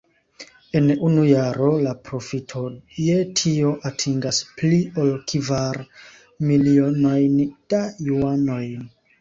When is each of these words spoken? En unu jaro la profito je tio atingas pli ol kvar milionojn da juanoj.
En 0.77 0.85
unu 1.07 1.25
jaro 1.31 1.67
la 1.87 1.91
profito 2.07 2.61
je 3.09 3.19
tio 3.41 3.75
atingas 3.91 4.41
pli 4.63 4.81
ol 5.05 5.13
kvar 5.33 5.81
milionojn 6.51 7.39
da 7.75 7.85
juanoj. 8.11 8.65